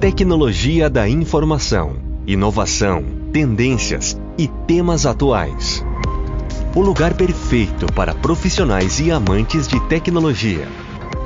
[0.00, 1.96] tecnologia da informação,
[2.26, 3.02] inovação,
[3.32, 5.84] tendências e temas atuais.
[6.74, 10.68] O lugar perfeito para profissionais e amantes de tecnologia.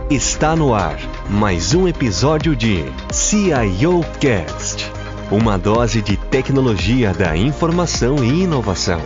[0.09, 0.99] Está no ar
[1.29, 4.91] mais um episódio de CIO Cast,
[5.33, 9.01] uma dose de tecnologia da informação e inovação.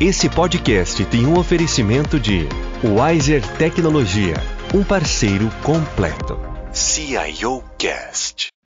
[0.00, 2.48] Esse podcast tem um oferecimento de
[2.82, 4.36] Wiser Tecnologia,
[4.74, 6.38] um parceiro completo.
[6.72, 8.57] CIO Cast.